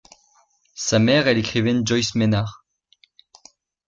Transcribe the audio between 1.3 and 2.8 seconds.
l'écrivaine Joyce Maynard.